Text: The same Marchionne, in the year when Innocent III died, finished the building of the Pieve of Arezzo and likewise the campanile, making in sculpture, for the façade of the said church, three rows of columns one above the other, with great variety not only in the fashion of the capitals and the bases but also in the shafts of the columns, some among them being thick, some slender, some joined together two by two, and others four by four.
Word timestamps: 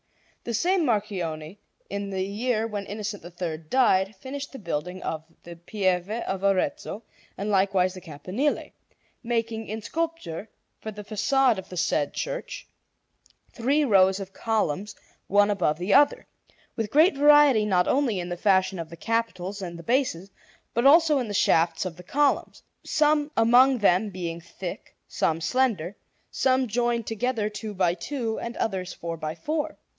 The 0.43 0.55
same 0.55 0.83
Marchionne, 0.83 1.57
in 1.87 2.09
the 2.09 2.23
year 2.23 2.65
when 2.65 2.87
Innocent 2.87 3.23
III 3.23 3.59
died, 3.59 4.15
finished 4.15 4.51
the 4.51 4.57
building 4.57 5.03
of 5.03 5.23
the 5.43 5.55
Pieve 5.55 6.09
of 6.09 6.43
Arezzo 6.43 7.03
and 7.37 7.51
likewise 7.51 7.93
the 7.93 8.01
campanile, 8.01 8.71
making 9.21 9.67
in 9.67 9.83
sculpture, 9.83 10.49
for 10.79 10.89
the 10.89 11.03
façade 11.03 11.59
of 11.59 11.69
the 11.69 11.77
said 11.77 12.15
church, 12.15 12.67
three 13.53 13.85
rows 13.85 14.19
of 14.19 14.33
columns 14.33 14.95
one 15.27 15.51
above 15.51 15.77
the 15.77 15.93
other, 15.93 16.25
with 16.75 16.89
great 16.89 17.15
variety 17.15 17.63
not 17.63 17.87
only 17.87 18.19
in 18.19 18.29
the 18.29 18.35
fashion 18.37 18.79
of 18.79 18.89
the 18.89 18.97
capitals 18.97 19.61
and 19.61 19.77
the 19.77 19.83
bases 19.83 20.31
but 20.73 20.87
also 20.87 21.19
in 21.19 21.27
the 21.27 21.35
shafts 21.35 21.85
of 21.85 21.95
the 21.97 22.01
columns, 22.03 22.63
some 22.83 23.29
among 23.37 23.77
them 23.77 24.09
being 24.09 24.41
thick, 24.41 24.95
some 25.07 25.39
slender, 25.39 25.95
some 26.31 26.65
joined 26.67 27.05
together 27.05 27.47
two 27.47 27.75
by 27.75 27.93
two, 27.93 28.39
and 28.39 28.57
others 28.57 28.91
four 28.91 29.15
by 29.15 29.35
four. 29.35 29.77